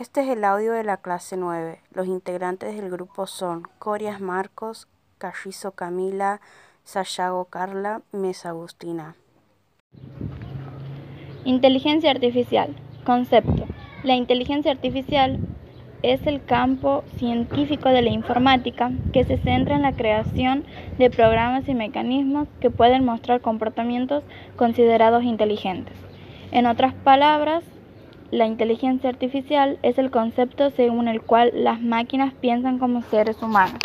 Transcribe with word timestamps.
Este 0.00 0.22
es 0.22 0.28
el 0.30 0.44
audio 0.44 0.72
de 0.72 0.82
la 0.82 0.96
clase 0.96 1.36
9. 1.36 1.78
Los 1.92 2.06
integrantes 2.06 2.74
del 2.74 2.90
grupo 2.90 3.26
son 3.26 3.64
Corias 3.78 4.18
Marcos, 4.18 4.88
Carrizo 5.18 5.72
Camila, 5.72 6.40
Sayago 6.84 7.44
Carla, 7.44 8.00
Mesa 8.10 8.48
Agustina. 8.48 9.14
Inteligencia 11.44 12.12
artificial. 12.12 12.74
Concepto. 13.04 13.66
La 14.02 14.14
inteligencia 14.14 14.72
artificial 14.72 15.38
es 16.02 16.26
el 16.26 16.42
campo 16.46 17.04
científico 17.18 17.90
de 17.90 18.00
la 18.00 18.08
informática 18.08 18.92
que 19.12 19.24
se 19.24 19.36
centra 19.36 19.76
en 19.76 19.82
la 19.82 19.92
creación 19.92 20.64
de 20.96 21.10
programas 21.10 21.68
y 21.68 21.74
mecanismos 21.74 22.48
que 22.58 22.70
pueden 22.70 23.04
mostrar 23.04 23.42
comportamientos 23.42 24.24
considerados 24.56 25.24
inteligentes. 25.24 25.94
En 26.52 26.64
otras 26.64 26.94
palabras, 26.94 27.64
la 28.30 28.46
inteligencia 28.46 29.10
artificial 29.10 29.78
es 29.82 29.98
el 29.98 30.10
concepto 30.10 30.70
según 30.70 31.08
el 31.08 31.20
cual 31.20 31.50
las 31.54 31.80
máquinas 31.80 32.32
piensan 32.34 32.78
como 32.78 33.02
seres 33.02 33.42
humanos. 33.42 33.78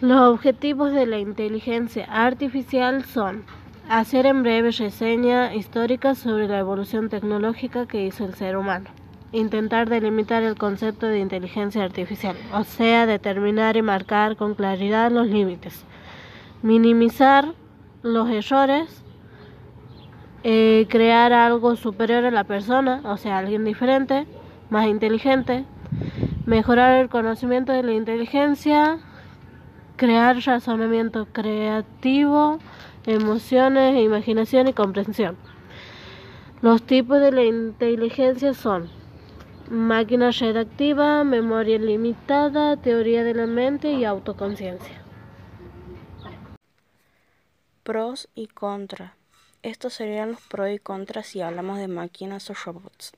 Los 0.00 0.20
objetivos 0.34 0.92
de 0.92 1.06
la 1.06 1.18
inteligencia 1.18 2.04
artificial 2.04 3.04
son 3.04 3.44
hacer 3.88 4.26
en 4.26 4.42
breve 4.42 4.70
reseña 4.70 5.54
histórica 5.54 6.14
sobre 6.14 6.48
la 6.48 6.58
evolución 6.58 7.08
tecnológica 7.08 7.86
que 7.86 8.04
hizo 8.04 8.24
el 8.24 8.34
ser 8.34 8.56
humano, 8.56 8.90
intentar 9.32 9.88
delimitar 9.88 10.42
el 10.42 10.56
concepto 10.56 11.06
de 11.06 11.20
inteligencia 11.20 11.84
artificial, 11.84 12.36
o 12.52 12.64
sea, 12.64 13.06
determinar 13.06 13.76
y 13.76 13.82
marcar 13.82 14.36
con 14.36 14.54
claridad 14.54 15.10
los 15.10 15.26
límites, 15.26 15.84
minimizar 16.62 17.54
los 18.02 18.28
errores, 18.30 19.04
eh, 20.46 20.86
crear 20.90 21.32
algo 21.32 21.74
superior 21.74 22.26
a 22.26 22.30
la 22.30 22.44
persona, 22.44 23.00
o 23.04 23.16
sea, 23.16 23.38
alguien 23.38 23.64
diferente, 23.64 24.26
más 24.68 24.86
inteligente, 24.86 25.64
mejorar 26.44 27.00
el 27.00 27.08
conocimiento 27.08 27.72
de 27.72 27.82
la 27.82 27.92
inteligencia, 27.92 28.98
crear 29.96 30.36
razonamiento 30.44 31.26
creativo, 31.32 32.58
emociones, 33.06 33.96
imaginación 34.02 34.68
y 34.68 34.74
comprensión. 34.74 35.38
Los 36.60 36.82
tipos 36.82 37.20
de 37.20 37.32
la 37.32 37.44
inteligencia 37.44 38.52
son 38.52 38.90
máquina 39.70 40.30
redactiva, 40.30 41.24
memoria 41.24 41.78
limitada, 41.78 42.76
teoría 42.76 43.24
de 43.24 43.32
la 43.32 43.46
mente 43.46 43.92
y 43.92 44.04
autoconciencia. 44.04 45.00
Pros 47.82 48.28
y 48.34 48.46
contras. 48.46 49.23
Estos 49.64 49.94
serían 49.94 50.32
los 50.32 50.42
pros 50.42 50.70
y 50.70 50.78
contras 50.78 51.28
si 51.28 51.40
hablamos 51.40 51.78
de 51.78 51.88
máquinas 51.88 52.50
o 52.50 52.54
robots. 52.54 53.12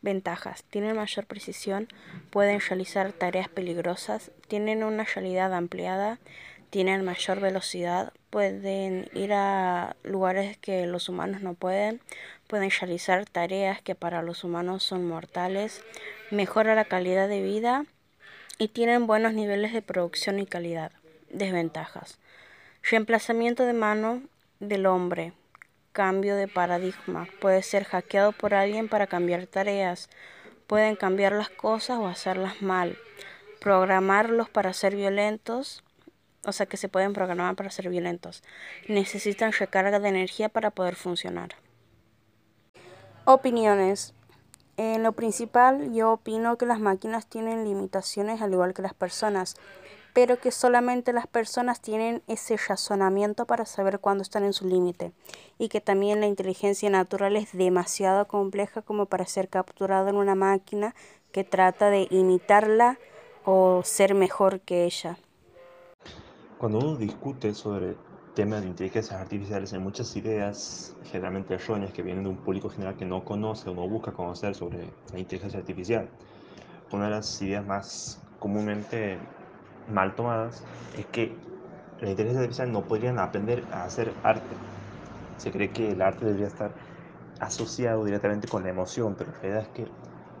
Ventajas. 0.00 0.64
Tienen 0.64 0.96
mayor 0.96 1.26
precisión, 1.26 1.86
pueden 2.30 2.60
realizar 2.60 3.12
tareas 3.12 3.50
peligrosas, 3.50 4.30
tienen 4.48 4.84
una 4.84 5.04
realidad 5.04 5.52
ampliada, 5.52 6.18
tienen 6.70 7.04
mayor 7.04 7.40
velocidad, 7.40 8.14
pueden 8.30 9.10
ir 9.12 9.34
a 9.34 9.94
lugares 10.02 10.56
que 10.56 10.86
los 10.86 11.10
humanos 11.10 11.42
no 11.42 11.52
pueden, 11.52 12.00
pueden 12.46 12.70
realizar 12.70 13.26
tareas 13.26 13.82
que 13.82 13.94
para 13.94 14.22
los 14.22 14.44
humanos 14.44 14.82
son 14.82 15.06
mortales, 15.06 15.84
mejora 16.30 16.74
la 16.74 16.86
calidad 16.86 17.28
de 17.28 17.42
vida 17.42 17.84
y 18.56 18.68
tienen 18.68 19.06
buenos 19.06 19.34
niveles 19.34 19.74
de 19.74 19.82
producción 19.82 20.38
y 20.38 20.46
calidad. 20.46 20.90
Desventajas. 21.28 22.18
Reemplazamiento 22.82 23.66
de 23.66 23.74
mano 23.74 24.22
del 24.58 24.86
hombre, 24.86 25.34
cambio 25.92 26.36
de 26.36 26.48
paradigma. 26.48 27.28
Puede 27.40 27.62
ser 27.62 27.84
hackeado 27.84 28.32
por 28.32 28.54
alguien 28.54 28.88
para 28.88 29.06
cambiar 29.06 29.46
tareas. 29.46 30.08
Pueden 30.66 30.96
cambiar 30.96 31.32
las 31.32 31.50
cosas 31.50 31.98
o 31.98 32.06
hacerlas 32.06 32.62
mal. 32.62 32.98
Programarlos 33.60 34.48
para 34.48 34.72
ser 34.72 34.96
violentos. 34.96 35.84
O 36.44 36.52
sea 36.52 36.66
que 36.66 36.76
se 36.76 36.88
pueden 36.88 37.12
programar 37.12 37.54
para 37.54 37.70
ser 37.70 37.88
violentos. 37.88 38.42
Necesitan 38.88 39.52
recarga 39.52 40.00
de 40.00 40.08
energía 40.08 40.48
para 40.48 40.70
poder 40.70 40.96
funcionar. 40.96 41.50
Opiniones. 43.24 44.14
En 44.78 45.02
lo 45.02 45.12
principal, 45.12 45.92
yo 45.92 46.12
opino 46.12 46.56
que 46.56 46.66
las 46.66 46.80
máquinas 46.80 47.26
tienen 47.26 47.64
limitaciones 47.64 48.40
al 48.40 48.52
igual 48.52 48.74
que 48.74 48.82
las 48.82 48.94
personas 48.94 49.54
pero 50.12 50.38
que 50.38 50.50
solamente 50.50 51.12
las 51.12 51.26
personas 51.26 51.80
tienen 51.80 52.22
ese 52.26 52.56
razonamiento 52.56 53.46
para 53.46 53.64
saber 53.64 53.98
cuándo 53.98 54.22
están 54.22 54.44
en 54.44 54.52
su 54.52 54.66
límite 54.66 55.12
y 55.58 55.68
que 55.68 55.80
también 55.80 56.20
la 56.20 56.26
inteligencia 56.26 56.90
natural 56.90 57.36
es 57.36 57.52
demasiado 57.52 58.26
compleja 58.26 58.82
como 58.82 59.06
para 59.06 59.26
ser 59.26 59.48
capturada 59.48 60.10
en 60.10 60.16
una 60.16 60.34
máquina 60.34 60.94
que 61.32 61.44
trata 61.44 61.90
de 61.90 62.08
imitarla 62.10 62.98
o 63.44 63.82
ser 63.84 64.14
mejor 64.14 64.60
que 64.60 64.84
ella. 64.84 65.16
Cuando 66.58 66.78
uno 66.78 66.96
discute 66.96 67.54
sobre 67.54 67.96
temas 68.34 68.62
de 68.62 68.68
inteligencias 68.68 69.20
artificiales 69.20 69.72
hay 69.72 69.78
muchas 69.78 70.14
ideas 70.16 70.94
generalmente 71.04 71.54
erróneas 71.54 71.92
que 71.92 72.02
vienen 72.02 72.24
de 72.24 72.30
un 72.30 72.36
público 72.36 72.68
general 72.70 72.96
que 72.96 73.04
no 73.04 73.24
conoce 73.24 73.68
o 73.68 73.74
no 73.74 73.88
busca 73.88 74.12
conocer 74.12 74.54
sobre 74.54 74.90
la 75.12 75.18
inteligencia 75.18 75.58
artificial. 75.58 76.08
Una 76.92 77.06
de 77.06 77.10
las 77.10 77.42
ideas 77.42 77.66
más 77.66 78.20
comúnmente 78.38 79.18
mal 79.88 80.14
tomadas 80.14 80.64
es 80.96 81.06
que 81.06 81.36
la 82.00 82.10
inteligencia 82.10 82.40
artificial 82.40 82.72
no 82.72 82.82
podrían 82.82 83.18
aprender 83.18 83.64
a 83.72 83.84
hacer 83.84 84.12
arte. 84.22 84.56
Se 85.36 85.50
cree 85.50 85.70
que 85.70 85.92
el 85.92 86.02
arte 86.02 86.24
debería 86.24 86.48
estar 86.48 86.72
asociado 87.40 88.04
directamente 88.04 88.48
con 88.48 88.62
la 88.62 88.70
emoción, 88.70 89.14
pero 89.16 89.32
la 89.32 89.38
realidad 89.38 89.62
es 89.62 89.68
que 89.68 89.92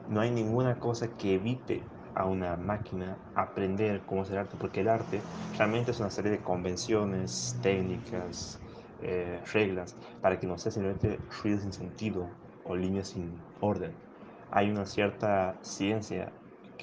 no 0.08 0.20
hay 0.20 0.30
ninguna 0.30 0.78
cosa 0.78 1.08
que 1.08 1.34
evite 1.34 1.82
a 2.14 2.26
una 2.26 2.56
máquina 2.56 3.16
aprender 3.34 4.02
cómo 4.06 4.22
hacer 4.22 4.38
arte, 4.38 4.56
porque 4.58 4.80
el 4.80 4.88
arte 4.88 5.20
realmente 5.56 5.92
es 5.92 6.00
una 6.00 6.10
serie 6.10 6.30
de 6.30 6.38
convenciones, 6.38 7.58
técnicas, 7.62 8.58
eh, 9.00 9.40
reglas, 9.52 9.96
para 10.20 10.38
que 10.38 10.46
no 10.46 10.58
sea 10.58 10.72
simplemente 10.72 11.18
ruido 11.42 11.60
sin 11.60 11.72
sentido 11.72 12.28
o 12.64 12.76
líneas 12.76 13.08
sin 13.08 13.36
orden. 13.60 13.92
Hay 14.50 14.70
una 14.70 14.86
cierta 14.86 15.56
ciencia 15.62 16.32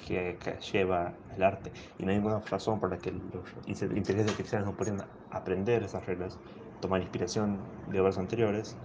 que, 0.06 0.36
lleva 0.72 1.12
el 1.36 1.42
arte. 1.42 1.72
Y 1.98 2.04
no 2.04 2.10
hay 2.10 2.16
ninguna 2.16 2.40
razón 2.40 2.80
por 2.80 2.90
la 2.90 2.98
que 2.98 3.12
los 3.12 3.44
inteligencias 3.66 4.28
artificiales 4.28 4.66
no 4.66 4.74
pueden 4.74 5.02
aprender 5.30 5.82
esas 5.82 6.04
reglas, 6.06 6.38
tomar 6.80 7.00
inspiración 7.00 7.58
de 7.90 8.00
obras 8.00 8.18
anteriores 8.18 8.76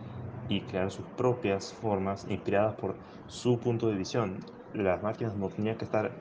y 0.49 0.61
crear 0.61 0.91
sus 0.91 1.05
propias 1.17 1.73
formas 1.73 2.25
inspiradas 2.29 2.75
por 2.75 2.95
su 3.27 3.59
punto 3.59 3.87
de 3.87 3.95
visión. 3.95 4.39
Las 4.73 5.01
máquinas 5.01 5.35
no 5.35 5.49
tenían 5.49 5.77
que 5.77 5.85
estar 5.85 6.11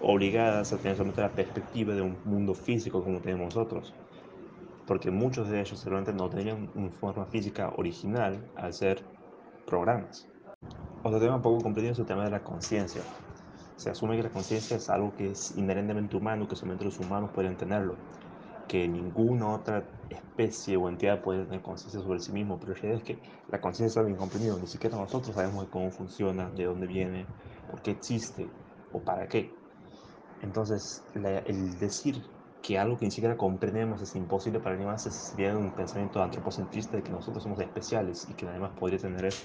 obligadas 0.00 0.72
a 0.72 0.76
tener 0.76 0.96
solamente 0.96 1.20
la 1.20 1.30
perspectiva 1.30 1.94
de 1.94 2.02
un 2.02 2.16
mundo 2.24 2.54
físico 2.54 3.02
como 3.02 3.20
tenemos 3.20 3.54
nosotros, 3.54 3.92
porque 4.86 5.10
muchos 5.10 5.48
de 5.48 5.60
ellos 5.60 5.78
seguramente 5.78 6.12
no 6.12 6.28
tenían 6.28 6.70
una 6.74 6.90
forma 6.90 7.26
física 7.26 7.72
original 7.76 8.38
al 8.56 8.72
ser 8.72 9.02
programas. 9.66 10.28
Otro 11.02 11.20
tema 11.20 11.40
poco 11.42 11.62
comprendido 11.62 11.92
es 11.92 11.98
el 11.98 12.06
tema 12.06 12.24
de 12.24 12.30
la 12.30 12.42
conciencia 12.42 13.02
se 13.76 13.90
asume 13.90 14.16
que 14.16 14.22
la 14.22 14.30
conciencia 14.30 14.76
es 14.76 14.88
algo 14.90 15.14
que 15.14 15.30
es 15.30 15.56
inherentemente 15.56 16.16
humano, 16.16 16.48
que 16.48 16.56
solamente 16.56 16.84
los 16.84 16.98
humanos 16.98 17.30
pueden 17.32 17.56
tenerlo, 17.56 17.96
que 18.68 18.88
ninguna 18.88 19.54
otra 19.54 19.84
especie 20.10 20.76
o 20.76 20.88
entidad 20.88 21.22
puede 21.22 21.44
tener 21.44 21.62
conciencia 21.62 22.00
sobre 22.00 22.20
sí 22.20 22.32
mismo, 22.32 22.58
pero 22.58 22.72
la 22.72 22.80
realidad 22.80 23.02
es 23.02 23.06
que 23.06 23.22
la 23.48 23.60
conciencia 23.60 23.92
es 23.92 23.96
algo 23.98 24.10
incomprendido, 24.10 24.58
ni 24.58 24.66
siquiera 24.66 24.96
nosotros 24.96 25.34
sabemos 25.34 25.66
cómo 25.70 25.90
funciona, 25.90 26.50
de 26.50 26.64
dónde 26.64 26.86
viene, 26.86 27.26
por 27.70 27.82
qué 27.82 27.92
existe 27.92 28.46
o 28.92 29.00
para 29.04 29.28
qué. 29.28 29.52
Entonces, 30.42 31.02
el 31.14 31.78
decir 31.78 32.22
que 32.62 32.78
algo 32.78 32.96
que 32.98 33.04
ni 33.04 33.10
siquiera 33.10 33.36
comprendemos 33.36 34.02
es 34.02 34.14
imposible 34.16 34.60
para 34.60 34.74
nadie 34.74 34.86
más 34.86 35.02
sería 35.02 35.56
un 35.56 35.70
pensamiento 35.72 36.22
antropocentrista 36.22 36.96
de 36.96 37.02
que 37.02 37.12
nosotros 37.12 37.42
somos 37.42 37.60
especiales 37.60 38.28
y 38.28 38.34
que 38.34 38.46
nadie 38.46 38.60
más 38.60 38.72
podría 38.72 38.98
tener 38.98 39.24
eso. 39.24 39.44